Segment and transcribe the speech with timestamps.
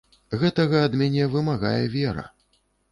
[0.43, 2.29] Гэтага ад мяне вымагае вера.